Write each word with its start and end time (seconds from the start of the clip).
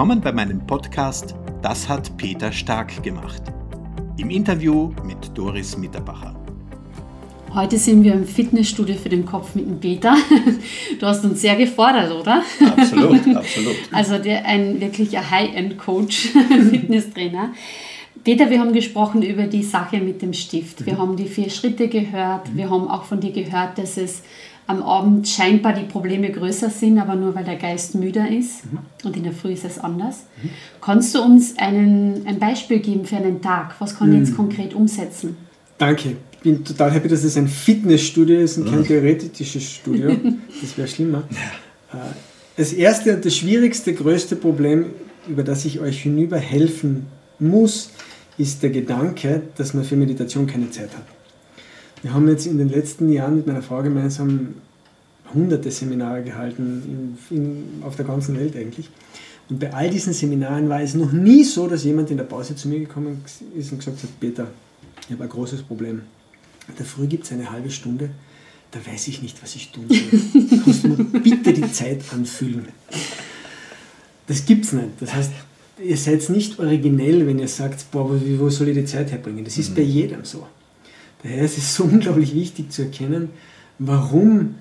Willkommen 0.00 0.22
bei 0.22 0.32
meinem 0.32 0.66
Podcast 0.66 1.34
Das 1.60 1.86
hat 1.86 2.16
Peter 2.16 2.50
Stark 2.50 3.02
gemacht. 3.02 3.42
Im 4.16 4.30
Interview 4.30 4.94
mit 5.04 5.36
Doris 5.36 5.76
Mitterbacher. 5.76 6.34
Heute 7.52 7.76
sind 7.76 8.02
wir 8.02 8.14
im 8.14 8.24
Fitnessstudio 8.24 8.94
für 8.94 9.10
den 9.10 9.26
Kopf 9.26 9.54
mit 9.54 9.66
dem 9.66 9.78
Peter. 9.78 10.16
Du 10.98 11.06
hast 11.06 11.22
uns 11.26 11.42
sehr 11.42 11.54
gefordert, 11.56 12.10
oder? 12.12 12.42
Absolut, 12.78 13.20
absolut. 13.36 13.76
Also 13.92 14.16
der, 14.16 14.46
ein 14.46 14.80
wirklicher 14.80 15.30
High-End-Coach, 15.30 16.28
Fitnesstrainer. 16.70 17.52
Peter, 18.24 18.48
wir 18.48 18.58
haben 18.58 18.72
gesprochen 18.72 19.20
über 19.20 19.48
die 19.48 19.62
Sache 19.62 19.98
mit 19.98 20.22
dem 20.22 20.32
Stift. 20.32 20.86
Wir 20.86 20.94
mhm. 20.94 20.98
haben 20.98 21.16
die 21.16 21.26
vier 21.26 21.50
Schritte 21.50 21.88
gehört. 21.88 22.50
Mhm. 22.50 22.56
Wir 22.56 22.70
haben 22.70 22.88
auch 22.88 23.04
von 23.04 23.20
dir 23.20 23.32
gehört, 23.32 23.76
dass 23.76 23.98
es 23.98 24.22
am 24.70 24.82
Abend 24.82 25.26
scheinbar 25.26 25.72
die 25.72 25.82
Probleme 25.82 26.30
größer 26.30 26.70
sind, 26.70 26.98
aber 26.98 27.16
nur 27.16 27.34
weil 27.34 27.44
der 27.44 27.56
Geist 27.56 27.96
müder 27.96 28.30
ist 28.30 28.64
mhm. 28.64 28.78
und 29.04 29.16
in 29.16 29.24
der 29.24 29.32
Früh 29.32 29.52
ist 29.52 29.64
es 29.64 29.78
anders. 29.78 30.26
Mhm. 30.40 30.50
Kannst 30.80 31.14
du 31.14 31.22
uns 31.22 31.58
einen, 31.58 32.24
ein 32.24 32.38
Beispiel 32.38 32.78
geben 32.78 33.04
für 33.04 33.16
einen 33.16 33.42
Tag? 33.42 33.74
Was 33.80 33.98
kann 33.98 34.12
ich 34.12 34.20
jetzt 34.20 34.32
mhm. 34.32 34.36
konkret 34.36 34.74
umsetzen? 34.74 35.36
Danke. 35.76 36.16
Ich 36.32 36.38
bin 36.38 36.64
total 36.64 36.92
happy, 36.92 37.08
dass 37.08 37.24
es 37.24 37.36
ein 37.36 37.48
Fitnessstudio 37.48 38.40
ist 38.40 38.58
und 38.58 38.66
kein 38.70 38.80
mhm. 38.80 38.84
theoretisches 38.84 39.70
Studio. 39.70 40.16
Das 40.62 40.76
wäre 40.76 40.88
schlimmer. 40.88 41.24
Äh, 41.92 41.96
das 42.56 42.72
erste 42.72 43.16
und 43.16 43.24
das 43.24 43.34
schwierigste, 43.34 43.92
größte 43.94 44.36
Problem, 44.36 44.86
über 45.26 45.42
das 45.42 45.64
ich 45.64 45.80
euch 45.80 46.02
hinüber 46.02 46.38
helfen 46.38 47.06
muss, 47.38 47.90
ist 48.38 48.62
der 48.62 48.70
Gedanke, 48.70 49.42
dass 49.56 49.74
man 49.74 49.84
für 49.84 49.96
Meditation 49.96 50.46
keine 50.46 50.70
Zeit 50.70 50.90
hat. 50.96 51.04
Wir 52.02 52.14
haben 52.14 52.28
jetzt 52.28 52.46
in 52.46 52.56
den 52.56 52.70
letzten 52.70 53.12
Jahren 53.12 53.36
mit 53.36 53.46
meiner 53.46 53.62
Frau 53.62 53.82
gemeinsam 53.82 54.54
hunderte 55.34 55.70
Seminare 55.70 56.22
gehalten, 56.22 57.16
in, 57.30 57.36
in, 57.36 57.82
auf 57.82 57.96
der 57.96 58.04
ganzen 58.04 58.38
Welt 58.38 58.56
eigentlich. 58.56 58.90
Und 59.48 59.58
bei 59.58 59.72
all 59.72 59.90
diesen 59.90 60.12
Seminaren 60.12 60.68
war 60.68 60.80
es 60.80 60.94
noch 60.94 61.12
nie 61.12 61.42
so, 61.42 61.66
dass 61.66 61.84
jemand 61.84 62.10
in 62.10 62.16
der 62.16 62.24
Pause 62.24 62.54
zu 62.54 62.68
mir 62.68 62.78
gekommen 62.78 63.22
ist 63.56 63.72
und 63.72 63.78
gesagt 63.78 64.02
hat, 64.02 64.20
Peter, 64.20 64.46
ich 65.06 65.12
habe 65.12 65.24
ein 65.24 65.30
großes 65.30 65.62
Problem. 65.62 66.02
Der 66.78 66.86
Früh 66.86 67.06
gibt 67.06 67.24
es 67.24 67.32
eine 67.32 67.50
halbe 67.50 67.70
Stunde, 67.70 68.10
da 68.70 68.78
weiß 68.86 69.08
ich 69.08 69.22
nicht, 69.22 69.42
was 69.42 69.56
ich 69.56 69.72
tun 69.72 69.86
soll. 69.88 70.60
Kannst 70.64 70.84
du 70.84 70.88
mir 70.88 71.04
bitte 71.04 71.52
die 71.52 71.72
Zeit 71.72 72.00
anfüllen? 72.12 72.68
Das 74.28 74.44
gibt 74.46 74.66
es 74.66 74.72
nicht. 74.72 74.90
Das 75.00 75.12
heißt, 75.12 75.32
ihr 75.84 75.96
seid 75.96 76.28
nicht 76.30 76.60
originell, 76.60 77.26
wenn 77.26 77.40
ihr 77.40 77.48
sagt, 77.48 77.90
boah, 77.90 78.08
wo 78.38 78.48
soll 78.50 78.68
ich 78.68 78.76
die 78.76 78.84
Zeit 78.84 79.10
herbringen? 79.10 79.44
Das 79.44 79.58
ist 79.58 79.70
mhm. 79.70 79.74
bei 79.74 79.82
jedem 79.82 80.24
so. 80.24 80.46
Daher 81.22 81.42
ist 81.42 81.58
es 81.58 81.74
so 81.74 81.84
unglaublich 81.92 82.34
wichtig 82.34 82.70
zu 82.70 82.82
erkennen, 82.82 83.30
warum 83.80 84.54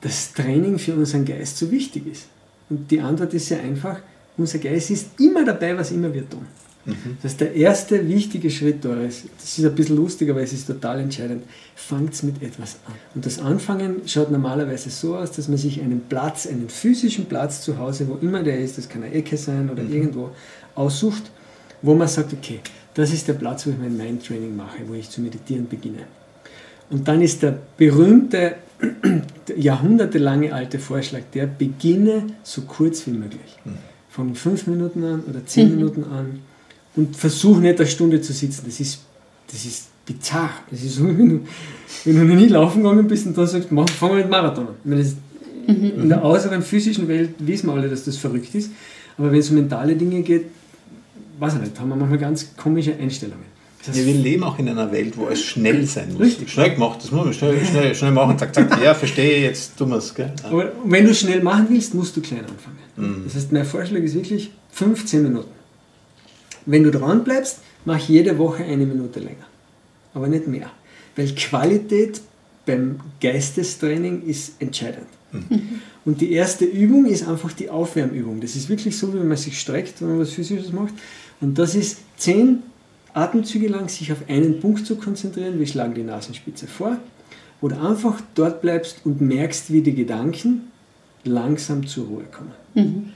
das 0.00 0.32
Training 0.32 0.78
für 0.78 0.94
unseren 0.94 1.24
Geist 1.24 1.58
so 1.58 1.70
wichtig 1.70 2.06
ist. 2.06 2.26
Und 2.70 2.90
die 2.90 3.00
Antwort 3.00 3.34
ist 3.34 3.48
sehr 3.48 3.60
einfach, 3.60 4.00
unser 4.36 4.58
Geist 4.58 4.90
ist 4.90 5.18
immer 5.18 5.44
dabei, 5.44 5.76
was 5.76 5.90
immer 5.90 6.12
wir 6.12 6.28
tun. 6.28 6.46
Mhm. 6.84 7.18
Das 7.22 7.32
ist 7.32 7.40
der 7.40 7.54
erste 7.54 8.08
wichtige 8.08 8.50
Schritt, 8.50 8.84
Doris. 8.84 9.24
Das 9.36 9.58
ist 9.58 9.64
ein 9.64 9.74
bisschen 9.74 9.96
lustig, 9.96 10.30
aber 10.30 10.42
es 10.42 10.52
ist 10.52 10.66
total 10.66 11.00
entscheidend. 11.00 11.44
Fangt 11.74 12.22
mit 12.22 12.42
etwas 12.42 12.76
an. 12.86 12.94
Und 13.14 13.26
das 13.26 13.38
Anfangen 13.38 14.02
schaut 14.06 14.30
normalerweise 14.30 14.90
so 14.90 15.16
aus, 15.16 15.32
dass 15.32 15.48
man 15.48 15.58
sich 15.58 15.80
einen 15.82 16.02
Platz, 16.08 16.46
einen 16.46 16.68
physischen 16.68 17.26
Platz 17.26 17.62
zu 17.62 17.78
Hause, 17.78 18.08
wo 18.08 18.14
immer 18.24 18.42
der 18.42 18.58
ist, 18.58 18.78
das 18.78 18.88
kann 18.88 19.02
eine 19.02 19.12
Ecke 19.12 19.36
sein 19.36 19.68
oder 19.70 19.82
mhm. 19.82 19.92
irgendwo, 19.92 20.30
aussucht, 20.74 21.24
wo 21.82 21.94
man 21.94 22.08
sagt, 22.08 22.32
okay, 22.32 22.60
das 22.94 23.12
ist 23.12 23.28
der 23.28 23.34
Platz, 23.34 23.66
wo 23.66 23.70
ich 23.70 23.78
mein 23.78 23.96
Mindtraining 23.96 24.56
mache, 24.56 24.78
wo 24.86 24.94
ich 24.94 25.10
zu 25.10 25.20
meditieren 25.20 25.68
beginne. 25.68 26.04
Und 26.90 27.06
dann 27.06 27.20
ist 27.20 27.42
der 27.42 27.58
berühmte, 27.76 28.54
jahrhundertelange 29.56 30.52
alte 30.52 30.78
Vorschlag, 30.78 31.22
der 31.34 31.46
beginne 31.46 32.26
so 32.42 32.62
kurz 32.62 33.06
wie 33.06 33.12
möglich. 33.12 33.56
Mhm. 33.64 33.70
Von 34.08 34.34
fünf 34.34 34.66
Minuten 34.66 35.04
an 35.04 35.22
oder 35.28 35.44
zehn 35.46 35.70
mhm. 35.70 35.76
Minuten 35.76 36.04
an 36.04 36.40
und 36.96 37.16
versuche 37.16 37.60
nicht 37.60 37.78
eine 37.78 37.88
Stunde 37.88 38.20
zu 38.20 38.32
sitzen. 38.32 38.62
Das 38.66 38.80
ist, 38.80 39.00
das 39.50 39.64
ist 39.64 39.88
bizarr. 40.04 40.50
Das 40.70 40.82
ist 40.82 40.96
so, 40.96 41.04
wenn 41.06 41.28
du, 41.28 41.40
wenn 42.04 42.16
du 42.16 42.24
noch 42.24 42.34
nie 42.34 42.48
laufen 42.48 42.82
gegangen 42.82 43.06
bist 43.06 43.26
und 43.26 43.36
dann 43.36 43.46
sagst, 43.46 43.70
mach, 43.70 43.88
fang 43.88 44.10
mal 44.10 44.18
mit 44.18 44.30
Marathon 44.30 44.68
an. 44.68 44.74
Das, 44.84 45.14
mhm. 45.66 46.02
In 46.02 46.08
der 46.08 46.24
äußeren 46.24 46.62
physischen 46.62 47.08
Welt 47.08 47.34
wissen 47.38 47.68
wir 47.68 47.74
alle, 47.74 47.88
dass 47.88 48.04
das 48.04 48.16
verrückt 48.16 48.54
ist. 48.54 48.70
Aber 49.16 49.30
wenn 49.30 49.38
es 49.38 49.50
um 49.50 49.56
mentale 49.56 49.96
Dinge 49.96 50.22
geht, 50.22 50.46
weiß 51.38 51.54
ich 51.54 51.60
nicht, 51.60 51.80
haben 51.80 51.88
wir 51.88 51.96
manchmal 51.96 52.18
ganz 52.18 52.56
komische 52.56 52.94
Einstellungen. 52.94 53.57
Ja, 53.86 53.94
wir 53.94 54.14
leben 54.14 54.42
auch 54.42 54.58
in 54.58 54.68
einer 54.68 54.90
Welt, 54.92 55.16
wo 55.16 55.28
es 55.28 55.42
schnell 55.42 55.86
sein 55.86 56.12
muss. 56.12 56.20
Richtig. 56.20 56.50
Schnell 56.50 56.74
gemacht, 56.74 56.98
das 57.02 57.10
muss 57.10 57.24
man 57.24 57.32
schnell, 57.32 57.64
schnell, 57.64 57.94
schnell 57.94 58.10
machen. 58.10 58.36
Zack, 58.38 58.54
zack, 58.54 58.82
ja, 58.82 58.94
verstehe, 58.94 59.42
jetzt 59.42 59.78
tun 59.78 59.90
wir 59.90 59.96
es. 59.96 60.14
Aber 60.42 60.72
wenn 60.84 61.06
du 61.06 61.14
schnell 61.14 61.42
machen 61.42 61.66
willst, 61.70 61.94
musst 61.94 62.16
du 62.16 62.20
klein 62.20 62.44
anfangen. 62.44 62.78
Mhm. 62.96 63.24
Das 63.24 63.36
heißt, 63.36 63.52
mein 63.52 63.64
Vorschlag 63.64 64.00
ist 64.00 64.14
wirklich 64.14 64.50
15 64.72 65.22
Minuten. 65.22 65.50
Wenn 66.66 66.82
du 66.82 66.90
dran 66.90 67.24
bleibst, 67.24 67.60
mach 67.84 67.98
jede 67.98 68.36
Woche 68.36 68.64
eine 68.64 68.84
Minute 68.84 69.20
länger. 69.20 69.46
Aber 70.12 70.26
nicht 70.26 70.48
mehr. 70.48 70.70
Weil 71.16 71.34
Qualität 71.34 72.20
beim 72.66 73.00
Geistestraining 73.20 74.22
ist 74.26 74.60
entscheidend. 74.60 75.06
Mhm. 75.32 75.80
Und 76.04 76.20
die 76.20 76.32
erste 76.32 76.64
Übung 76.64 77.06
ist 77.06 77.26
einfach 77.26 77.52
die 77.52 77.70
Aufwärmübung. 77.70 78.40
Das 78.40 78.56
ist 78.56 78.68
wirklich 78.68 78.96
so, 78.96 79.12
wie 79.14 79.18
man 79.18 79.36
sich 79.36 79.58
streckt, 79.58 80.00
wenn 80.00 80.10
man 80.10 80.20
was 80.20 80.30
Physisches 80.30 80.72
macht. 80.72 80.94
Und 81.40 81.58
das 81.58 81.74
ist 81.74 81.98
zehn 82.16 82.62
Atemzüge 83.14 83.68
lang 83.68 83.88
sich 83.88 84.12
auf 84.12 84.18
einen 84.28 84.60
Punkt 84.60 84.86
zu 84.86 84.96
konzentrieren. 84.96 85.58
Wir 85.58 85.66
schlagen 85.66 85.94
die 85.94 86.02
Nasenspitze 86.02 86.66
vor, 86.66 86.98
wo 87.60 87.68
du 87.68 87.80
einfach 87.80 88.20
dort 88.34 88.60
bleibst 88.60 89.00
und 89.04 89.20
merkst, 89.20 89.72
wie 89.72 89.82
die 89.82 89.94
Gedanken 89.94 90.70
langsam 91.24 91.86
zur 91.86 92.06
Ruhe 92.06 92.24
kommen. 92.30 92.52
Mhm. 92.74 93.12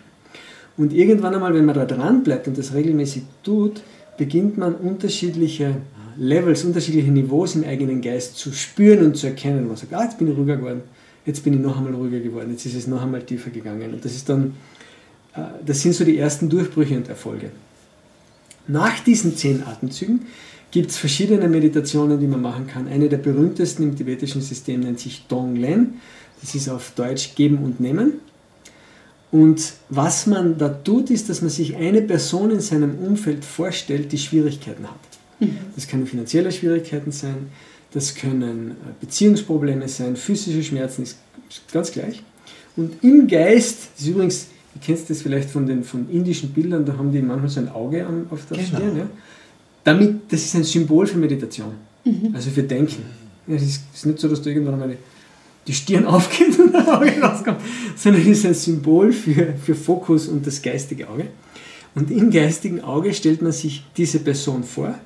Und 0.76 0.92
irgendwann 0.92 1.34
einmal, 1.34 1.54
wenn 1.54 1.64
man 1.64 1.74
da 1.74 1.84
dran 1.84 2.22
bleibt 2.22 2.48
und 2.48 2.56
das 2.56 2.74
regelmäßig 2.74 3.22
tut, 3.42 3.82
beginnt 4.16 4.58
man 4.58 4.74
unterschiedliche 4.74 5.76
Levels, 6.16 6.64
unterschiedliche 6.64 7.10
Niveaus 7.10 7.54
im 7.54 7.64
eigenen 7.64 8.00
Geist 8.00 8.36
zu 8.36 8.52
spüren 8.52 9.04
und 9.06 9.16
zu 9.16 9.26
erkennen. 9.26 9.66
Man 9.66 9.76
sagt, 9.76 9.94
ah, 9.94 10.04
jetzt 10.04 10.18
bin 10.18 10.30
ich 10.30 10.36
ruhiger 10.36 10.56
geworden, 10.56 10.82
jetzt 11.24 11.44
bin 11.44 11.54
ich 11.54 11.60
noch 11.60 11.76
einmal 11.76 11.94
ruhiger 11.94 12.20
geworden, 12.20 12.50
jetzt 12.50 12.66
ist 12.66 12.74
es 12.74 12.86
noch 12.86 13.02
einmal 13.02 13.22
tiefer 13.22 13.50
gegangen. 13.50 13.94
Und 13.94 14.04
das 14.04 14.14
ist 14.14 14.28
dann, 14.28 14.54
äh, 15.34 15.40
das 15.64 15.80
sind 15.82 15.94
so 15.94 16.04
die 16.04 16.18
ersten 16.18 16.48
Durchbrüche 16.48 16.96
und 16.96 17.08
Erfolge. 17.08 17.50
Nach 18.68 19.00
diesen 19.00 19.36
zehn 19.36 19.62
Atemzügen 19.62 20.26
gibt 20.70 20.90
es 20.90 20.96
verschiedene 20.96 21.48
Meditationen, 21.48 22.18
die 22.18 22.26
man 22.26 22.40
machen 22.40 22.66
kann. 22.66 22.88
Eine 22.88 23.08
der 23.08 23.18
berühmtesten 23.18 23.82
im 23.82 23.96
tibetischen 23.96 24.40
System 24.40 24.80
nennt 24.80 25.00
sich 25.00 25.26
Donglen. 25.28 26.00
Das 26.40 26.54
ist 26.54 26.68
auf 26.68 26.92
Deutsch 26.96 27.34
geben 27.34 27.58
und 27.58 27.80
nehmen. 27.80 28.14
Und 29.30 29.72
was 29.88 30.26
man 30.26 30.58
da 30.58 30.68
tut, 30.68 31.10
ist, 31.10 31.30
dass 31.30 31.40
man 31.40 31.50
sich 31.50 31.76
eine 31.76 32.02
Person 32.02 32.50
in 32.50 32.60
seinem 32.60 32.98
Umfeld 32.98 33.44
vorstellt, 33.44 34.12
die 34.12 34.18
Schwierigkeiten 34.18 34.84
hat. 34.84 35.00
Mhm. 35.40 35.56
Das 35.74 35.88
können 35.88 36.06
finanzielle 36.06 36.52
Schwierigkeiten 36.52 37.12
sein, 37.12 37.48
das 37.92 38.14
können 38.14 38.72
äh, 38.72 38.74
Beziehungsprobleme 39.00 39.88
sein, 39.88 40.16
physische 40.16 40.62
Schmerzen, 40.62 41.02
ist 41.02 41.16
ganz 41.72 41.92
gleich. 41.92 42.22
Und 42.76 43.02
im 43.02 43.26
Geist, 43.26 43.88
das 43.94 44.02
ist 44.02 44.08
übrigens 44.08 44.46
Du 44.74 44.80
kennst 44.80 45.10
das 45.10 45.22
vielleicht 45.22 45.50
von 45.50 45.66
den 45.66 45.84
von 45.84 46.08
indischen 46.10 46.50
Bildern, 46.50 46.84
da 46.84 46.96
haben 46.96 47.12
die 47.12 47.20
manchmal 47.20 47.50
so 47.50 47.60
ein 47.60 47.68
Auge 47.68 48.06
auf 48.30 48.46
der 48.46 48.58
genau. 48.58 48.68
Stirn. 48.68 48.96
Ja? 48.96 49.06
Damit, 49.84 50.32
das 50.32 50.44
ist 50.44 50.54
ein 50.54 50.64
Symbol 50.64 51.06
für 51.06 51.18
Meditation, 51.18 51.72
mhm. 52.04 52.30
also 52.34 52.50
für 52.50 52.62
Denken. 52.62 53.02
Ja, 53.46 53.56
es 53.56 53.62
ist, 53.62 53.82
ist, 53.92 54.06
nicht 54.06 54.18
so, 54.18 54.28
dass 54.28 54.40
du 54.40 54.48
irgendwann 54.48 54.78
mal 54.78 54.96
die 55.66 55.72
Stirn 55.72 56.06
aufgeht 56.06 56.58
und 56.58 56.72
das 56.72 56.88
Auge 56.88 57.12
rauskommt, 57.20 57.60
sondern 57.96 58.22
es 58.22 58.28
ist 58.28 58.46
ein 58.46 58.54
Symbol 58.54 59.12
für, 59.12 59.54
für 59.62 59.74
Fokus 59.74 60.28
und 60.28 60.46
das 60.46 60.62
geistige 60.62 61.08
Auge. 61.08 61.26
Und 61.94 62.10
im 62.10 62.30
geistigen 62.30 62.80
Auge 62.80 63.12
stellt 63.12 63.42
man 63.42 63.52
sich 63.52 63.84
diese 63.96 64.20
Person 64.20 64.64
vor, 64.64 64.98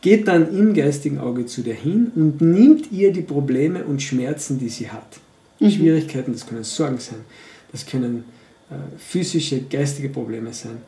geht 0.00 0.28
dann 0.28 0.56
im 0.56 0.74
geistigen 0.74 1.18
Auge 1.18 1.46
zu 1.46 1.62
der 1.62 1.74
hin 1.74 2.10
und 2.14 2.40
nimmt 2.40 2.90
ihr 2.92 3.12
die 3.12 3.22
Probleme 3.22 3.84
und 3.84 4.02
Schmerzen, 4.02 4.58
die 4.58 4.68
sie 4.68 4.90
hat. 4.90 5.20
Mhm. 5.60 5.70
Schwierigkeiten, 5.70 6.32
das 6.32 6.46
können 6.46 6.64
Sorgen 6.64 6.98
sein, 6.98 7.20
das 7.72 7.86
können 7.86 8.24
physische, 8.98 9.62
geistige 9.62 10.08
Probleme 10.08 10.52
sein. 10.52 10.78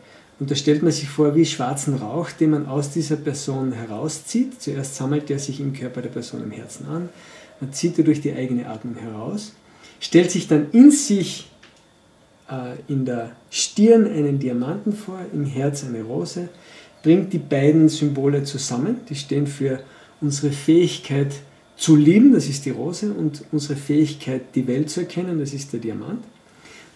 Und 0.40 0.50
da 0.50 0.54
stellt 0.54 0.82
man 0.82 0.92
sich 0.92 1.08
vor 1.08 1.34
wie 1.34 1.44
schwarzen 1.44 1.94
Rauch, 1.94 2.30
den 2.30 2.50
man 2.50 2.66
aus 2.66 2.90
dieser 2.90 3.16
Person 3.16 3.72
herauszieht. 3.72 4.60
Zuerst 4.60 4.94
sammelt 4.94 5.30
er 5.30 5.38
sich 5.38 5.60
im 5.60 5.72
Körper 5.72 6.00
der 6.02 6.10
Person 6.10 6.42
im 6.42 6.52
Herzen 6.52 6.86
an, 6.86 7.08
man 7.60 7.72
zieht 7.72 7.98
er 7.98 8.04
durch 8.04 8.20
die 8.20 8.32
eigene 8.32 8.68
Atmung 8.68 8.94
heraus, 8.94 9.52
stellt 9.98 10.30
sich 10.30 10.46
dann 10.46 10.70
in 10.70 10.92
sich 10.92 11.50
äh, 12.48 12.76
in 12.86 13.04
der 13.04 13.32
Stirn 13.50 14.06
einen 14.06 14.38
Diamanten 14.38 14.92
vor, 14.92 15.18
im 15.32 15.44
Herz 15.44 15.84
eine 15.84 16.02
Rose, 16.02 16.48
bringt 17.02 17.32
die 17.32 17.38
beiden 17.38 17.88
Symbole 17.88 18.44
zusammen, 18.44 19.00
die 19.08 19.16
stehen 19.16 19.48
für 19.48 19.80
unsere 20.20 20.52
Fähigkeit 20.52 21.32
zu 21.76 21.96
lieben, 21.96 22.32
das 22.32 22.48
ist 22.48 22.64
die 22.64 22.70
Rose, 22.70 23.12
und 23.12 23.42
unsere 23.50 23.74
Fähigkeit, 23.74 24.54
die 24.54 24.68
Welt 24.68 24.88
zu 24.88 25.00
erkennen, 25.00 25.40
das 25.40 25.52
ist 25.52 25.72
der 25.72 25.80
Diamant 25.80 26.22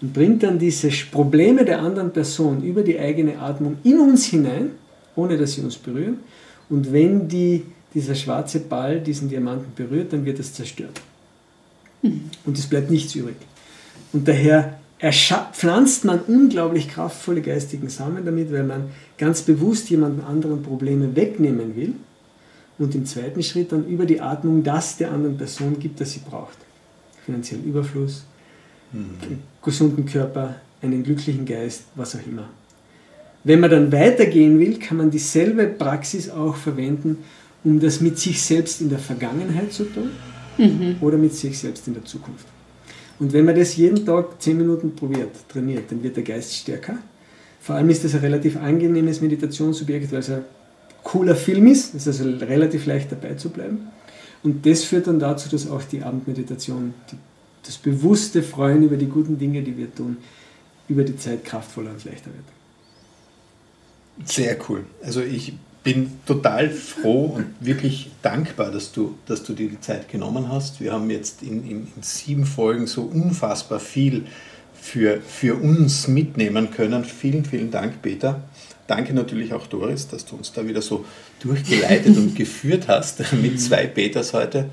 und 0.03 0.13
bringt 0.13 0.43
dann 0.43 0.59
diese 0.59 0.91
Probleme 1.11 1.65
der 1.65 1.81
anderen 1.81 2.13
Person 2.13 2.63
über 2.63 2.83
die 2.83 2.99
eigene 2.99 3.39
Atmung 3.39 3.79
in 3.85 4.01
uns 4.01 4.27
hinein, 4.27 4.73
ohne 5.15 5.39
dass 5.39 5.55
sie 5.55 5.63
uns 5.63 5.77
berühren. 5.77 6.19
Und 6.69 6.93
wenn 6.93 7.29
die, 7.29 7.63
dieser 7.95 8.17
schwarze 8.17 8.61
Ball 8.61 9.01
diesen 9.01 9.29
Diamanten 9.29 9.73
berührt, 9.77 10.13
dann 10.13 10.25
wird 10.25 10.41
es 10.41 10.53
zerstört. 10.53 11.01
Mhm. 12.03 12.31
Und 12.45 12.59
es 12.59 12.67
bleibt 12.67 12.91
nichts 12.91 13.15
übrig. 13.15 13.37
Und 14.13 14.27
daher 14.27 14.79
pflanzt 15.53 16.05
man 16.05 16.21
unglaublich 16.21 16.89
kraftvolle 16.89 17.41
geistigen 17.41 17.89
Samen 17.89 18.25
damit, 18.25 18.53
weil 18.53 18.65
man 18.65 18.91
ganz 19.19 19.43
bewusst 19.43 19.89
jemandem 19.91 20.25
anderen 20.25 20.63
Probleme 20.63 21.15
wegnehmen 21.15 21.77
will 21.77 21.95
und 22.79 22.95
im 22.95 23.07
zweiten 23.07 23.43
Schritt 23.43 23.73
dann 23.73 23.87
über 23.87 24.07
die 24.07 24.21
Atmung 24.21 24.63
das 24.65 24.97
der 24.97 25.13
anderen 25.13 25.37
Person 25.37 25.79
gibt, 25.79 26.01
das 26.01 26.13
sie 26.13 26.21
braucht. 26.21 26.57
Finanziellen 27.25 27.65
Überfluss. 27.65 28.25
Einen 28.93 29.43
gesunden 29.63 30.07
Körper, 30.07 30.57
einen 30.83 31.03
glücklichen 31.03 31.45
Geist, 31.45 31.85
was 31.95 32.17
auch 32.17 32.27
immer. 32.27 32.49
Wenn 33.45 33.61
man 33.61 33.71
dann 33.71 33.93
weitergehen 33.93 34.59
will, 34.59 34.79
kann 34.79 34.99
man 34.99 35.11
dieselbe 35.11 35.67
Praxis 35.67 36.31
auch 36.31 36.55
verwenden, 36.55 37.19
um 37.65 37.81
das 37.81 38.01
mit 38.01 38.19
sich 38.19 38.43
selbst 38.43 38.81
in 38.81 38.89
der 38.89 38.99
Vergangenheit 38.99 39.73
zu 39.73 39.85
tun 39.85 40.11
mhm. 40.59 40.97
oder 41.01 41.17
mit 41.17 41.35
sich 41.35 41.59
selbst 41.59 41.87
in 41.89 41.95
der 41.95 42.05
Zukunft. 42.05 42.47
Und 43.19 43.33
wenn 43.33 43.45
man 43.45 43.57
das 43.57 43.77
jeden 43.77 44.05
Tag 44.05 44.41
10 44.41 44.57
Minuten 44.57 44.95
probiert, 44.95 45.31
trainiert, 45.49 45.91
dann 45.91 46.03
wird 46.03 46.17
der 46.17 46.25
Geist 46.25 46.55
stärker. 46.55 46.99
Vor 47.61 47.77
allem 47.77 47.89
ist 47.91 48.05
das 48.05 48.15
ein 48.15 48.21
relativ 48.21 48.57
angenehmes 48.57 49.21
Meditationsobjekt, 49.21 50.11
weil 50.11 50.21
es 50.21 50.31
ein 50.31 50.43
cooler 51.05 51.37
Film 51.37 51.67
ist. 51.69 51.95
Es 51.95 52.07
ist 52.07 52.21
also 52.21 52.45
relativ 52.45 52.87
leicht 52.87 53.13
dabei 53.13 53.35
zu 53.35 53.51
bleiben. 53.51 53.89
Und 54.43 54.67
das 54.67 54.83
führt 54.83 55.07
dann 55.07 55.21
dazu, 55.21 55.49
dass 55.49 55.71
auch 55.71 55.83
die 55.85 56.03
Abendmeditation, 56.03 56.95
die, 57.11 57.17
das 57.65 57.79
bewusste 57.79 58.43
Freuen 58.43 58.83
über 58.83 58.97
die 58.97 59.07
guten 59.07 59.39
Dinge, 59.39 59.63
die 59.63 59.77
wir 59.77 59.95
tun, 59.95 60.17
über 60.89 61.05
die 61.05 61.17
Zeit 61.17 61.45
kraftvoller 61.45 61.91
und 61.91 62.05
leichter 62.05 62.31
wird. 62.31 62.45
Sehr 64.29 64.57
cool. 64.69 64.85
Also 65.03 65.23
ich 65.23 65.55
bin 65.83 66.13
total 66.27 66.71
froh 66.71 67.25
und 67.37 67.47
wirklich 67.61 68.11
dankbar, 68.23 68.71
dass 68.71 68.93
du, 68.93 69.17
dass 69.27 69.43
du 69.43 69.53
dir 69.53 69.69
die 69.69 69.81
Zeit 69.81 70.09
genommen 70.09 70.49
hast. 70.49 70.81
Wir 70.81 70.93
haben 70.93 71.11
jetzt 71.11 71.43
in, 71.43 71.65
in, 71.69 71.89
in 71.97 72.03
sieben 72.03 72.45
Folgen 72.45 72.87
so 72.87 73.03
unfassbar 73.03 73.81
viel 73.81 74.27
für, 74.81 75.21
für 75.21 75.57
uns 75.57 76.09
mitnehmen 76.09 76.71
können. 76.71 77.05
Vielen, 77.05 77.45
vielen 77.45 77.71
Dank, 77.71 78.03
Peter. 78.03 78.43
Danke 78.87 79.15
natürlich 79.15 79.55
auch, 79.55 79.67
Doris, 79.67 80.09
dass 80.09 80.25
du 80.27 80.37
uns 80.37 80.53
da 80.53 80.67
wieder 80.67 80.83
so 80.83 81.05
durchgeleitet 81.41 82.17
und 82.17 82.35
geführt 82.37 82.89
hast 82.89 83.33
mit 83.33 83.61
zwei 83.61 83.87
Peters 83.87 84.33
heute. 84.33 84.69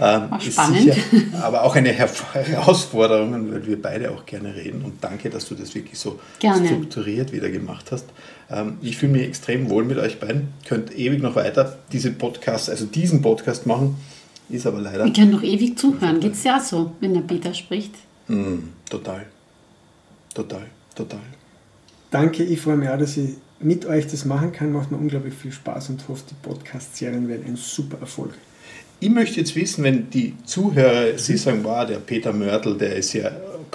Ähm, 0.00 0.28
spannend. 0.40 0.80
Sicher, 0.80 0.96
aber 1.42 1.64
auch 1.64 1.74
eine 1.74 1.92
Herausforderung, 1.92 3.50
weil 3.52 3.66
wir 3.66 3.80
beide 3.80 4.10
auch 4.10 4.24
gerne 4.26 4.54
reden. 4.54 4.82
Und 4.82 5.02
danke, 5.02 5.28
dass 5.30 5.48
du 5.48 5.54
das 5.54 5.74
wirklich 5.74 5.98
so 5.98 6.20
gerne. 6.38 6.66
strukturiert 6.66 7.32
wieder 7.32 7.50
gemacht 7.50 7.86
hast. 7.90 8.06
Ähm, 8.50 8.78
ich 8.80 8.96
fühle 8.96 9.12
mich 9.12 9.22
extrem 9.22 9.68
wohl 9.70 9.84
mit 9.84 9.98
euch 9.98 10.20
beiden. 10.20 10.48
Könnt 10.66 10.96
ewig 10.96 11.20
noch 11.20 11.34
weiter 11.36 11.78
diese 11.92 12.12
Podcasts, 12.12 12.70
also 12.70 12.86
diesen 12.86 13.22
Podcast 13.22 13.66
machen. 13.66 13.96
Ist 14.48 14.66
aber 14.66 14.80
leider. 14.80 15.04
Ich 15.04 15.14
kann 15.14 15.30
noch 15.30 15.42
ewig 15.42 15.78
zuhören. 15.78 16.20
Geht 16.20 16.32
es 16.32 16.44
ja 16.44 16.58
so, 16.60 16.92
wenn 17.00 17.12
der 17.12 17.20
Peter 17.20 17.52
spricht. 17.52 17.92
Mm, 18.28 18.58
total. 18.88 19.26
Total. 20.32 20.66
Total. 20.94 21.20
Danke, 22.10 22.44
ich 22.44 22.60
freue 22.60 22.76
mich 22.76 22.88
auch, 22.88 22.98
dass 22.98 23.16
ich 23.16 23.30
mit 23.60 23.84
euch 23.84 24.06
das 24.06 24.24
machen 24.24 24.52
kann. 24.52 24.72
Macht 24.72 24.90
mir 24.90 24.96
unglaublich 24.96 25.34
viel 25.34 25.52
Spaß 25.52 25.90
und 25.90 26.08
hoffe, 26.08 26.22
die 26.30 26.34
Podcast-Serien 26.48 27.28
werden 27.28 27.44
ein 27.46 27.56
super 27.56 27.98
Erfolg. 28.00 28.34
Ich 29.00 29.10
möchte 29.10 29.38
jetzt 29.38 29.54
wissen, 29.54 29.84
wenn 29.84 30.10
die 30.10 30.34
Zuhörer, 30.44 31.16
Sie 31.16 31.36
sagen, 31.36 31.60
wow, 31.62 31.86
der 31.86 31.98
Peter 31.98 32.32
Mörtel, 32.32 32.76
der 32.76 32.96
ist 32.96 33.12
ja 33.12 33.30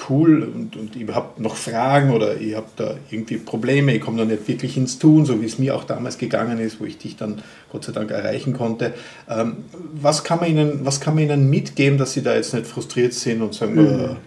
cool 0.09 0.43
und, 0.43 0.75
und 0.75 0.95
ihr 0.95 1.13
habt 1.13 1.39
noch 1.39 1.55
Fragen 1.55 2.11
oder 2.11 2.37
ihr 2.37 2.57
habt 2.57 2.79
da 2.79 2.95
irgendwie 3.09 3.37
Probleme, 3.37 3.95
ich 3.95 4.01
komme 4.01 4.17
da 4.17 4.25
nicht 4.25 4.47
wirklich 4.47 4.75
ins 4.75 4.99
Tun, 4.99 5.25
so 5.25 5.41
wie 5.41 5.45
es 5.45 5.59
mir 5.59 5.75
auch 5.75 5.83
damals 5.83 6.17
gegangen 6.17 6.59
ist, 6.59 6.79
wo 6.79 6.85
ich 6.85 6.97
dich 6.97 7.15
dann 7.15 7.41
Gott 7.71 7.85
sei 7.85 7.91
Dank 7.91 8.11
erreichen 8.11 8.53
konnte. 8.53 8.93
Ähm, 9.29 9.57
was, 9.93 10.23
kann 10.23 10.39
man 10.39 10.49
ihnen, 10.49 10.79
was 10.83 10.99
kann 10.99 11.15
man 11.15 11.23
Ihnen 11.23 11.49
mitgeben, 11.49 11.97
dass 11.97 12.13
Sie 12.13 12.23
da 12.23 12.35
jetzt 12.35 12.53
nicht 12.53 12.67
frustriert 12.67 13.13
sind 13.13 13.41
und 13.41 13.53
sagen, 13.53 13.75
mhm. 13.75 14.17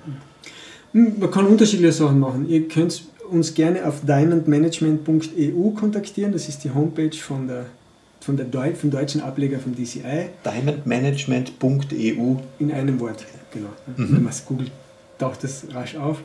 äh, 0.92 1.10
man 1.18 1.30
kann 1.30 1.46
unterschiedliche 1.46 1.92
Sachen 1.92 2.20
machen. 2.20 2.48
Ihr 2.48 2.68
könnt 2.68 3.02
uns 3.30 3.54
gerne 3.54 3.86
auf 3.86 4.02
diamondmanagement.eu 4.06 5.70
kontaktieren, 5.70 6.32
das 6.32 6.48
ist 6.48 6.64
die 6.64 6.70
Homepage 6.70 7.16
von 7.16 7.48
der 7.48 7.66
von 8.26 8.36
der 8.36 8.44
Deu 8.46 8.74
vom 8.74 8.90
deutschen 8.90 9.22
Ableger 9.22 9.60
vom 9.60 9.76
DCI. 9.76 10.30
Diamondmanagement.eu. 10.44 12.36
In 12.58 12.72
einem 12.72 12.98
Wort, 12.98 13.24
genau. 13.52 13.68
Mhm. 13.86 14.16
Wenn 14.16 14.24
man 14.24 14.32
es 14.32 14.44
googelt, 14.44 14.72
taucht 15.16 15.44
das 15.44 15.64
rasch 15.72 15.94
auf. 15.94 16.18